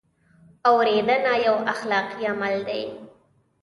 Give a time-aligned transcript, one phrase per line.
[0.69, 2.83] اورېدنه یو اخلاقي عمل دی.